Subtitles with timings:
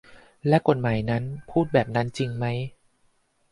[0.47, 2.45] และกฎหมายนั้นพูดแบบนั้นจริงไหม